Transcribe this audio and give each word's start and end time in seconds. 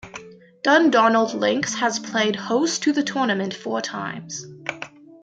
Dundonald 0.63 1.35
Links 1.35 1.75
has 1.75 1.99
played 1.99 2.35
host 2.35 2.81
to 2.81 2.91
the 2.91 3.03
tournament 3.03 3.53
four 3.53 3.81
times. 3.81 4.47